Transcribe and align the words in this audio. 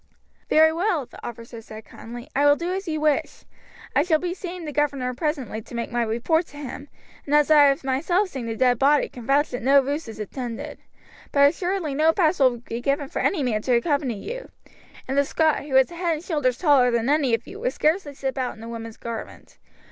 "Very 0.49 0.73
well," 0.73 1.05
the 1.05 1.23
officer 1.23 1.61
said 1.61 1.85
kindly, 1.85 2.27
"I 2.35 2.47
will 2.47 2.55
do 2.55 2.73
as 2.73 2.87
you 2.87 2.99
wish. 3.01 3.45
I 3.95 4.01
shall 4.01 4.17
be 4.17 4.33
seeing 4.33 4.65
the 4.65 4.71
governor 4.71 5.13
presently 5.13 5.61
to 5.61 5.75
make 5.75 5.91
my 5.91 6.01
report 6.01 6.47
to 6.47 6.57
him; 6.57 6.89
and 7.23 7.35
as 7.35 7.51
I 7.51 7.65
have 7.65 7.83
myself 7.83 8.27
seen 8.29 8.47
the 8.47 8.55
dead 8.55 8.79
body 8.79 9.09
can 9.09 9.27
vouch 9.27 9.51
that 9.51 9.61
no 9.61 9.79
ruse 9.79 10.07
is 10.07 10.19
intended. 10.19 10.79
But 11.31 11.49
assuredly 11.49 11.93
no 11.93 12.13
pass 12.13 12.39
will 12.39 12.57
be 12.57 12.81
given 12.81 13.09
for 13.09 13.19
any 13.19 13.43
man 13.43 13.61
to 13.61 13.75
accompany 13.75 14.15
you; 14.17 14.49
and 15.07 15.15
the 15.15 15.23
Scot, 15.23 15.65
who 15.65 15.75
is 15.77 15.91
a 15.91 15.95
head 15.97 16.15
and 16.15 16.23
shoulders 16.23 16.57
taller 16.57 16.89
than 16.89 17.07
any 17.07 17.35
of 17.35 17.45
you, 17.45 17.59
would 17.59 17.73
scarcely 17.73 18.15
slip 18.15 18.39
out 18.39 18.57
in 18.57 18.63
a 18.63 18.69
woman's 18.69 18.97
garment. 18.97 19.59